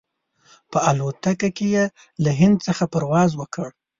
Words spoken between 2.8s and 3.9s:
پرواز وکړ.